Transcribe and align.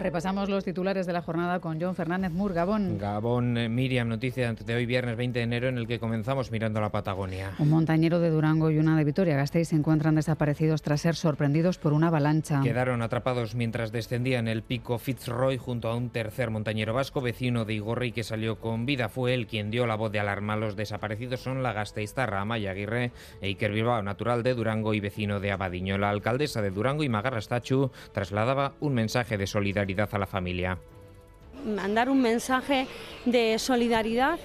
Repasamos 0.00 0.48
los 0.48 0.64
titulares 0.64 1.06
de 1.06 1.12
la 1.12 1.20
jornada 1.20 1.60
con 1.60 1.78
John 1.78 1.94
Fernández 1.94 2.32
Mur, 2.32 2.54
Gabón. 2.54 2.96
Gabón, 2.96 3.58
eh, 3.58 3.68
Miriam, 3.68 4.08
noticia 4.08 4.50
de 4.54 4.74
hoy 4.74 4.86
viernes 4.86 5.14
20 5.14 5.38
de 5.38 5.42
enero 5.42 5.68
en 5.68 5.76
el 5.76 5.86
que 5.86 6.00
comenzamos 6.00 6.50
mirando 6.50 6.80
la 6.80 6.88
Patagonia. 6.88 7.52
Un 7.58 7.68
montañero 7.68 8.18
de 8.18 8.30
Durango 8.30 8.70
y 8.70 8.78
una 8.78 8.96
de 8.96 9.04
Vitoria-Gasteiz 9.04 9.68
se 9.68 9.76
encuentran 9.76 10.14
desaparecidos 10.14 10.80
tras 10.80 11.02
ser 11.02 11.16
sorprendidos 11.16 11.76
por 11.76 11.92
una 11.92 12.06
avalancha. 12.06 12.62
Quedaron 12.62 13.02
atrapados 13.02 13.54
mientras 13.54 13.92
descendían 13.92 14.48
el 14.48 14.62
pico 14.62 14.98
Fitzroy 14.98 15.58
junto 15.58 15.88
a 15.88 15.96
un 15.96 16.08
tercer 16.08 16.48
montañero 16.48 16.94
vasco, 16.94 17.20
vecino 17.20 17.66
de 17.66 17.74
Igorri, 17.74 18.12
que 18.12 18.24
salió 18.24 18.58
con 18.58 18.86
vida. 18.86 19.10
Fue 19.10 19.34
él 19.34 19.46
quien 19.46 19.70
dio 19.70 19.86
la 19.86 19.96
voz 19.96 20.10
de 20.12 20.20
alarma. 20.20 20.56
Los 20.56 20.76
desaparecidos 20.76 21.40
son 21.40 21.62
la 21.62 21.74
gasteiztarra 21.74 22.40
Amaya 22.40 22.70
Aguirre 22.70 23.12
e 23.42 23.48
Iker 23.48 23.72
Bilbao, 23.72 24.02
natural 24.02 24.42
de 24.42 24.54
Durango 24.54 24.94
y 24.94 25.00
vecino 25.00 25.40
de 25.40 25.52
Abadiño. 25.52 25.98
La 25.98 26.08
alcaldesa 26.08 26.62
de 26.62 26.70
Durango 26.70 27.04
y 27.04 27.10
Magarra 27.10 27.42
Stachu 27.42 27.90
trasladaba 28.12 28.72
un 28.80 28.94
mensaje 28.94 29.36
de 29.36 29.46
solidaridad 29.46 29.89
a 29.98 30.18
la 30.18 30.26
familia. 30.26 30.78
Mandar 31.64 32.08
un 32.08 32.20
mensaje 32.22 32.86
de 33.24 33.58
solidaridad 33.58 34.38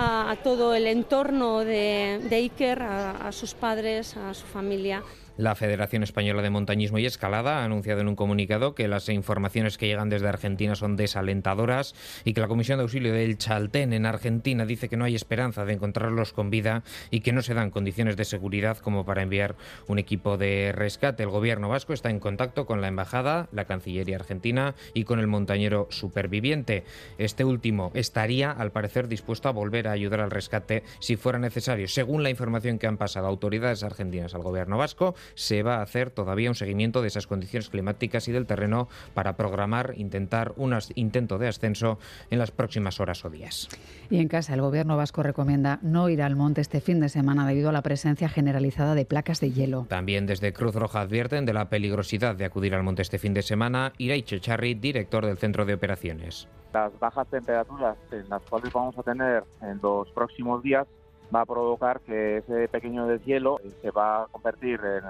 a, 0.00 0.36
todo 0.42 0.74
el 0.74 0.86
entorno 0.86 1.60
de, 1.60 2.20
Iker, 2.30 2.82
a 2.82 3.32
sus 3.32 3.54
padres, 3.54 4.16
a 4.16 4.34
su 4.34 4.46
familia. 4.46 5.02
La 5.40 5.54
Federación 5.54 6.02
Española 6.02 6.42
de 6.42 6.50
Montañismo 6.50 6.98
y 6.98 7.06
Escalada 7.06 7.60
ha 7.60 7.64
anunciado 7.64 8.02
en 8.02 8.08
un 8.08 8.14
comunicado 8.14 8.74
que 8.74 8.88
las 8.88 9.08
informaciones 9.08 9.78
que 9.78 9.86
llegan 9.86 10.10
desde 10.10 10.28
Argentina 10.28 10.74
son 10.74 10.96
desalentadoras 10.96 11.94
y 12.26 12.34
que 12.34 12.42
la 12.42 12.46
Comisión 12.46 12.76
de 12.76 12.82
Auxilio 12.82 13.14
del 13.14 13.38
Chaltén 13.38 13.94
en 13.94 14.04
Argentina 14.04 14.66
dice 14.66 14.90
que 14.90 14.98
no 14.98 15.06
hay 15.06 15.14
esperanza 15.14 15.64
de 15.64 15.72
encontrarlos 15.72 16.34
con 16.34 16.50
vida 16.50 16.82
y 17.10 17.20
que 17.20 17.32
no 17.32 17.40
se 17.40 17.54
dan 17.54 17.70
condiciones 17.70 18.18
de 18.18 18.26
seguridad 18.26 18.76
como 18.76 19.06
para 19.06 19.22
enviar 19.22 19.56
un 19.86 19.98
equipo 19.98 20.36
de 20.36 20.72
rescate. 20.72 21.22
El 21.22 21.30
gobierno 21.30 21.70
vasco 21.70 21.94
está 21.94 22.10
en 22.10 22.20
contacto 22.20 22.66
con 22.66 22.82
la 22.82 22.88
embajada, 22.88 23.48
la 23.50 23.64
Cancillería 23.64 24.16
argentina 24.16 24.74
y 24.92 25.04
con 25.04 25.20
el 25.20 25.26
montañero 25.26 25.86
superviviente. 25.88 26.84
Este 27.16 27.46
último 27.46 27.92
estaría, 27.94 28.50
al 28.50 28.72
parecer, 28.72 29.08
dispuesto 29.08 29.48
a 29.48 29.52
volver 29.52 29.88
a 29.88 29.89
ayudar 29.92 30.20
al 30.20 30.30
rescate 30.30 30.82
si 30.98 31.16
fuera 31.16 31.38
necesario. 31.38 31.88
Según 31.88 32.22
la 32.22 32.30
información 32.30 32.78
que 32.78 32.86
han 32.86 32.96
pasado 32.96 33.26
autoridades 33.26 33.82
argentinas 33.82 34.34
al 34.34 34.42
gobierno 34.42 34.78
vasco, 34.78 35.14
se 35.34 35.62
va 35.62 35.76
a 35.76 35.82
hacer 35.82 36.10
todavía 36.10 36.50
un 36.50 36.54
seguimiento 36.54 37.02
de 37.02 37.08
esas 37.08 37.26
condiciones 37.26 37.68
climáticas 37.68 38.28
y 38.28 38.32
del 38.32 38.46
terreno 38.46 38.88
para 39.14 39.36
programar, 39.36 39.94
intentar 39.96 40.52
un 40.56 40.76
intento 40.94 41.38
de 41.38 41.48
ascenso 41.48 41.98
en 42.30 42.38
las 42.38 42.50
próximas 42.50 43.00
horas 43.00 43.24
o 43.24 43.30
días. 43.30 43.68
Y 44.08 44.18
en 44.18 44.28
casa, 44.28 44.54
el 44.54 44.60
gobierno 44.60 44.96
vasco 44.96 45.22
recomienda 45.22 45.78
no 45.82 46.08
ir 46.08 46.22
al 46.22 46.36
monte 46.36 46.60
este 46.60 46.80
fin 46.80 47.00
de 47.00 47.08
semana 47.08 47.46
debido 47.46 47.68
a 47.68 47.72
la 47.72 47.82
presencia 47.82 48.28
generalizada 48.28 48.94
de 48.94 49.04
placas 49.04 49.40
de 49.40 49.52
hielo. 49.52 49.86
También 49.88 50.26
desde 50.26 50.52
Cruz 50.52 50.74
Roja 50.74 51.00
advierten 51.00 51.46
de 51.46 51.52
la 51.52 51.68
peligrosidad 51.68 52.36
de 52.36 52.44
acudir 52.44 52.74
al 52.74 52.82
monte 52.82 53.02
este 53.02 53.18
fin 53.18 53.34
de 53.34 53.42
semana. 53.42 53.92
Iraicho 53.98 54.38
Charri, 54.38 54.74
director 54.74 55.26
del 55.26 55.38
Centro 55.38 55.64
de 55.64 55.74
Operaciones. 55.74 56.48
Las 56.72 56.98
bajas 56.98 57.26
temperaturas 57.28 57.96
en 58.12 58.28
las 58.28 58.42
cuales 58.42 58.72
vamos 58.72 58.96
a 58.98 59.02
tener 59.02 59.44
en 59.62 59.80
los 59.82 60.08
próximos 60.10 60.62
días 60.62 60.86
va 61.34 61.42
a 61.42 61.46
provocar 61.46 62.00
que 62.00 62.38
ese 62.38 62.68
pequeño 62.68 63.06
deshielo 63.06 63.60
se 63.80 63.90
va 63.90 64.22
a 64.22 64.26
convertir 64.26 64.80
en, 64.84 65.04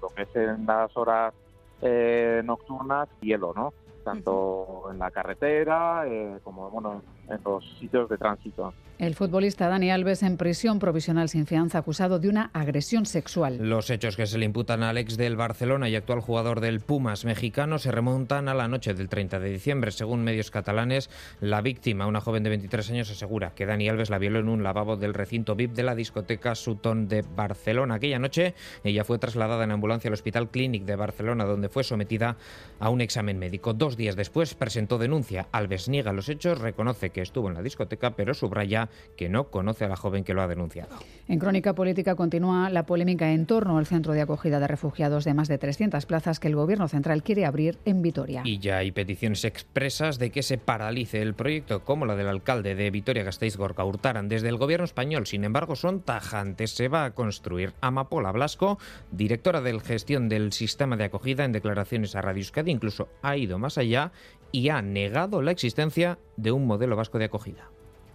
lo 0.00 0.08
que 0.08 0.22
es 0.22 0.36
en 0.36 0.66
las 0.66 0.94
horas 0.96 1.34
eh, 1.82 2.42
nocturnas 2.44 3.08
hielo, 3.20 3.52
¿no? 3.54 3.72
Tanto 4.04 4.90
en 4.90 4.98
la 4.98 5.10
carretera 5.10 6.04
eh, 6.06 6.38
como 6.42 6.70
bueno, 6.70 7.02
en 7.28 7.38
los 7.44 7.64
sitios 7.78 8.08
de 8.08 8.18
tránsito. 8.18 8.72
El 8.98 9.14
futbolista 9.14 9.68
Dani 9.68 9.90
Alves 9.90 10.22
en 10.22 10.36
prisión 10.36 10.78
provisional 10.78 11.30
sin 11.30 11.46
fianza 11.46 11.78
acusado 11.78 12.18
de 12.18 12.28
una 12.28 12.50
agresión 12.52 13.06
sexual. 13.06 13.56
Los 13.58 13.88
hechos 13.88 14.14
que 14.14 14.26
se 14.26 14.36
le 14.36 14.44
imputan 14.44 14.82
al 14.82 14.98
ex 14.98 15.16
del 15.16 15.36
Barcelona 15.36 15.88
y 15.88 15.96
actual 15.96 16.20
jugador 16.20 16.60
del 16.60 16.80
Pumas 16.80 17.24
mexicano 17.24 17.78
se 17.78 17.92
remontan 17.92 18.48
a 18.48 18.54
la 18.54 18.68
noche 18.68 18.92
del 18.92 19.08
30 19.08 19.40
de 19.40 19.48
diciembre. 19.48 19.90
Según 19.90 20.22
medios 20.22 20.50
catalanes, 20.50 21.08
la 21.40 21.62
víctima, 21.62 22.06
una 22.06 22.20
joven 22.20 22.42
de 22.42 22.50
23 22.50 22.90
años, 22.90 23.10
asegura 23.10 23.54
que 23.54 23.64
Dani 23.64 23.88
Alves 23.88 24.10
la 24.10 24.18
violó 24.18 24.40
en 24.40 24.50
un 24.50 24.62
lavabo 24.62 24.98
del 24.98 25.14
recinto 25.14 25.54
VIP 25.54 25.72
de 25.72 25.82
la 25.82 25.94
discoteca 25.94 26.54
Sutton 26.54 27.08
de 27.08 27.22
Barcelona. 27.22 27.94
Aquella 27.94 28.18
noche 28.18 28.54
ella 28.84 29.04
fue 29.04 29.18
trasladada 29.18 29.64
en 29.64 29.70
ambulancia 29.70 30.08
al 30.08 30.14
Hospital 30.14 30.50
Clínic 30.50 30.84
de 30.84 30.96
Barcelona, 30.96 31.46
donde 31.46 31.70
fue 31.70 31.84
sometida 31.84 32.36
a 32.78 32.90
un 32.90 33.00
examen 33.00 33.38
médico. 33.38 33.72
Dos 33.72 33.89
días 33.96 34.16
después 34.16 34.54
presentó 34.54 34.98
denuncia. 34.98 35.48
Alves 35.52 35.88
niega 35.88 36.12
los 36.12 36.28
hechos, 36.28 36.60
reconoce 36.60 37.10
que 37.10 37.22
estuvo 37.22 37.48
en 37.48 37.54
la 37.54 37.62
discoteca, 37.62 38.16
pero 38.16 38.34
subraya 38.34 38.88
que 39.16 39.28
no 39.28 39.50
conoce 39.50 39.84
a 39.84 39.88
la 39.88 39.96
joven 39.96 40.24
que 40.24 40.34
lo 40.34 40.42
ha 40.42 40.48
denunciado. 40.48 40.96
En 41.28 41.38
Crónica 41.38 41.74
Política 41.74 42.14
continúa 42.14 42.70
la 42.70 42.86
polémica 42.86 43.32
en 43.32 43.46
torno 43.46 43.78
al 43.78 43.86
centro 43.86 44.12
de 44.12 44.20
acogida 44.20 44.60
de 44.60 44.66
refugiados 44.66 45.24
de 45.24 45.34
más 45.34 45.48
de 45.48 45.58
300 45.58 46.06
plazas 46.06 46.40
que 46.40 46.48
el 46.48 46.56
Gobierno 46.56 46.88
central 46.88 47.22
quiere 47.22 47.46
abrir 47.46 47.78
en 47.84 48.02
Vitoria. 48.02 48.42
Y 48.44 48.58
ya 48.58 48.78
hay 48.78 48.92
peticiones 48.92 49.44
expresas 49.44 50.18
de 50.18 50.30
que 50.30 50.42
se 50.42 50.58
paralice 50.58 51.22
el 51.22 51.34
proyecto, 51.34 51.84
como 51.84 52.06
la 52.06 52.16
del 52.16 52.28
alcalde 52.28 52.74
de 52.74 52.90
Vitoria-Gasteiz, 52.90 53.56
Gorka 53.56 53.84
Hurtaran. 53.84 54.28
Desde 54.28 54.48
el 54.48 54.56
Gobierno 54.56 54.84
español, 54.84 55.26
sin 55.26 55.44
embargo, 55.44 55.76
son 55.76 56.02
tajantes. 56.02 56.72
Se 56.72 56.88
va 56.88 57.04
a 57.04 57.14
construir. 57.14 57.74
Amapola 57.80 58.32
Blasco, 58.32 58.78
directora 59.10 59.60
de 59.60 59.80
gestión 59.80 60.28
del 60.28 60.52
sistema 60.52 60.96
de 60.96 61.04
acogida 61.04 61.44
en 61.44 61.52
declaraciones 61.52 62.14
a 62.14 62.22
Radio 62.22 62.40
Euskadi, 62.40 62.70
incluso 62.70 63.08
ha 63.22 63.36
ido 63.36 63.58
más 63.58 63.78
allá 63.78 63.79
y 63.82 64.68
ha 64.68 64.82
negado 64.82 65.42
la 65.42 65.50
existencia 65.50 66.18
de 66.36 66.52
un 66.52 66.66
modelo 66.66 66.96
vasco 66.96 67.18
de 67.18 67.26
acogida 67.26 67.70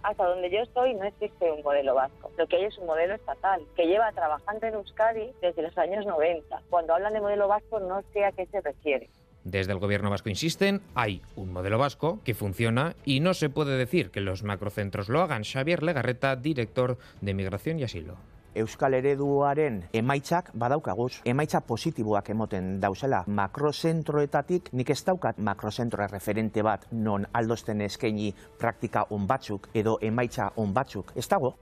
hasta 0.06 0.24
donde 0.24 0.50
yo 0.50 0.60
estoy 0.60 0.94
no 0.94 1.04
existe 1.04 1.50
un 1.50 1.62
modelo 1.62 1.94
vasco. 1.96 2.30
Lo 2.38 2.46
que 2.46 2.56
hay 2.56 2.64
es 2.66 2.78
un 2.78 2.86
modelo 2.86 3.14
estatal 3.14 3.60
que 3.74 3.86
lleva 3.86 4.12
trabajando 4.12 4.64
en 4.66 4.74
Euskadi 4.74 5.32
desde 5.42 5.62
los 5.62 5.76
años 5.76 6.06
90. 6.06 6.62
Cuando 6.70 6.94
hablan 6.94 7.12
de 7.12 7.20
modelo 7.20 7.48
vasco 7.48 7.80
no 7.80 8.02
sé 8.12 8.24
a 8.24 8.30
qué 8.30 8.46
se 8.46 8.60
refiere. 8.60 9.10
Desde 9.42 9.72
el 9.72 9.78
gobierno 9.78 10.10
vasco 10.10 10.28
insisten, 10.28 10.80
hay 10.94 11.22
un 11.34 11.52
modelo 11.52 11.78
vasco 11.78 12.20
que 12.24 12.34
funciona 12.34 12.94
y 13.04 13.18
no 13.18 13.34
se 13.34 13.50
puede 13.50 13.76
decir 13.76 14.10
que 14.10 14.20
los 14.20 14.44
macrocentros 14.44 15.08
lo 15.08 15.20
hagan. 15.20 15.42
Xavier 15.42 15.82
Legarreta, 15.82 16.36
director 16.36 16.98
de 17.20 17.34
Migración 17.34 17.80
y 17.80 17.84
Asilo. 17.84 18.16
Euskal 18.56 18.94
Ereduaren 18.96 19.82
emaitzak 19.92 20.48
badaukaguz, 20.56 21.20
emaitza 21.28 21.60
positiboak 21.60 22.30
emoten 22.32 22.78
dauzela. 22.80 23.22
Makrozentroetatik 23.28 24.72
nik 24.72 24.90
ez 24.94 25.02
daukat 25.04 25.38
makrozentro 25.38 26.06
referente 26.08 26.64
bat 26.64 26.86
non 26.92 27.26
aldosten 27.32 27.84
eskaini 27.84 28.32
praktika 28.58 29.06
on 29.10 29.26
batzuk 29.28 29.68
edo 29.74 29.98
emaitza 30.00 30.50
on 30.56 30.72
batzuk. 30.72 31.12
Ez 31.16 31.28
dago, 31.28 31.52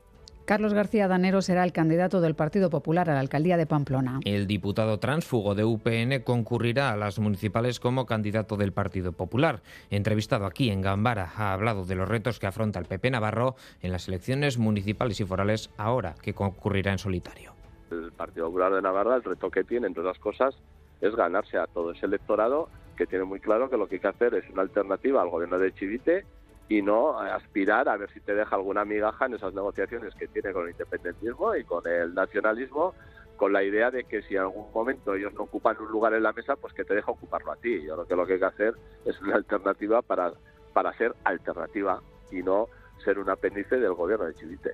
Carlos 0.44 0.74
García 0.74 1.08
Danero 1.08 1.40
será 1.40 1.64
el 1.64 1.72
candidato 1.72 2.20
del 2.20 2.34
Partido 2.34 2.68
Popular 2.68 3.08
a 3.08 3.14
la 3.14 3.20
alcaldía 3.20 3.56
de 3.56 3.66
Pamplona. 3.66 4.20
El 4.26 4.46
diputado 4.46 4.98
transfugo 4.98 5.54
de 5.54 5.64
UPN 5.64 6.22
concurrirá 6.22 6.92
a 6.92 6.96
las 6.98 7.18
municipales 7.18 7.80
como 7.80 8.04
candidato 8.04 8.58
del 8.58 8.72
Partido 8.72 9.12
Popular. 9.12 9.62
Entrevistado 9.88 10.44
aquí 10.44 10.68
en 10.68 10.82
Gambara, 10.82 11.32
ha 11.34 11.54
hablado 11.54 11.86
de 11.86 11.94
los 11.94 12.06
retos 12.06 12.38
que 12.38 12.46
afronta 12.46 12.78
el 12.78 12.84
PP 12.84 13.10
Navarro 13.10 13.56
en 13.80 13.90
las 13.90 14.06
elecciones 14.06 14.58
municipales 14.58 15.18
y 15.18 15.24
forales 15.24 15.70
ahora 15.78 16.14
que 16.20 16.34
concurrirá 16.34 16.92
en 16.92 16.98
solitario. 16.98 17.54
El 17.90 18.12
Partido 18.12 18.48
Popular 18.48 18.74
de 18.74 18.82
Navarra, 18.82 19.16
el 19.16 19.24
reto 19.24 19.50
que 19.50 19.64
tiene, 19.64 19.86
entre 19.86 20.02
otras 20.02 20.18
cosas, 20.18 20.54
es 21.00 21.16
ganarse 21.16 21.56
a 21.56 21.66
todo 21.68 21.92
ese 21.92 22.04
electorado 22.04 22.68
que 22.98 23.06
tiene 23.06 23.24
muy 23.24 23.40
claro 23.40 23.70
que 23.70 23.78
lo 23.78 23.88
que 23.88 23.94
hay 23.94 24.00
que 24.00 24.08
hacer 24.08 24.34
es 24.34 24.44
una 24.50 24.60
alternativa 24.60 25.22
al 25.22 25.30
gobierno 25.30 25.58
de 25.58 25.72
Chivite 25.72 26.26
y 26.68 26.82
no 26.82 27.18
aspirar 27.18 27.88
a 27.88 27.96
ver 27.96 28.10
si 28.10 28.20
te 28.20 28.34
deja 28.34 28.56
alguna 28.56 28.84
migaja 28.84 29.26
en 29.26 29.34
esas 29.34 29.52
negociaciones 29.54 30.14
que 30.14 30.28
tiene 30.28 30.52
con 30.52 30.64
el 30.64 30.72
independentismo 30.72 31.54
y 31.54 31.64
con 31.64 31.86
el 31.86 32.14
nacionalismo, 32.14 32.94
con 33.36 33.52
la 33.52 33.62
idea 33.62 33.90
de 33.90 34.04
que 34.04 34.22
si 34.22 34.34
en 34.34 34.42
algún 34.42 34.72
momento 34.72 35.14
ellos 35.14 35.34
no 35.34 35.42
ocupan 35.42 35.76
un 35.80 35.88
lugar 35.88 36.14
en 36.14 36.22
la 36.22 36.32
mesa, 36.32 36.56
pues 36.56 36.72
que 36.72 36.84
te 36.84 36.94
deja 36.94 37.10
ocuparlo 37.10 37.52
a 37.52 37.56
ti. 37.56 37.82
Yo 37.82 37.94
creo 37.94 38.06
que 38.06 38.16
lo 38.16 38.26
que 38.26 38.32
hay 38.34 38.38
que 38.38 38.44
hacer 38.46 38.74
es 39.04 39.20
una 39.20 39.36
alternativa 39.36 40.02
para, 40.02 40.32
para 40.72 40.96
ser 40.96 41.14
alternativa 41.24 42.00
y 42.30 42.42
no 42.42 42.68
ser 43.04 43.18
un 43.18 43.28
apéndice 43.28 43.76
del 43.76 43.92
gobierno 43.92 44.26
de 44.26 44.34
Chivite. 44.34 44.70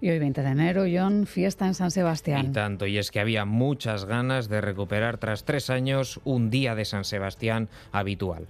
Y 0.00 0.10
hoy 0.10 0.20
20 0.20 0.42
de 0.42 0.48
enero, 0.48 0.84
John, 0.90 1.26
fiesta 1.26 1.66
en 1.66 1.74
San 1.74 1.90
Sebastián. 1.90 2.46
Y 2.46 2.52
tanto, 2.52 2.86
y 2.86 2.98
es 2.98 3.10
que 3.10 3.18
había 3.18 3.44
muchas 3.44 4.04
ganas 4.04 4.48
de 4.48 4.60
recuperar 4.60 5.18
tras 5.18 5.44
tres 5.44 5.70
años 5.70 6.20
un 6.24 6.50
día 6.50 6.76
de 6.76 6.84
San 6.84 7.04
Sebastián 7.04 7.68
habitual. 7.90 8.46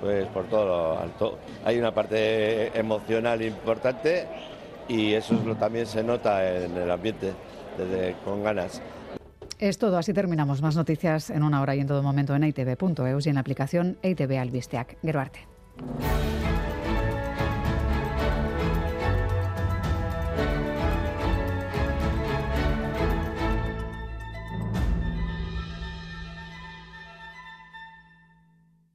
Pues 0.00 0.26
por 0.28 0.44
todo. 0.44 0.98
Hay 1.64 1.78
una 1.78 1.92
parte 1.92 2.78
emocional 2.78 3.42
importante 3.42 4.26
y 4.88 5.14
eso 5.14 5.34
también 5.58 5.86
se 5.86 6.02
nota 6.02 6.64
en 6.64 6.76
el 6.76 6.90
ambiente, 6.90 7.32
desde, 7.76 8.14
con 8.24 8.42
ganas. 8.42 8.80
Es 9.58 9.78
todo, 9.78 9.96
así 9.96 10.12
terminamos. 10.12 10.60
Más 10.60 10.76
noticias 10.76 11.30
en 11.30 11.42
una 11.42 11.62
hora 11.62 11.74
y 11.74 11.80
en 11.80 11.86
todo 11.86 12.02
momento 12.02 12.34
en 12.34 12.44
itv.eus 12.44 13.26
y 13.26 13.28
en 13.28 13.34
la 13.36 13.40
aplicación 13.40 13.98
ITV 14.02 14.38
Albisteac. 14.38 14.98
Geruarte. 15.02 15.40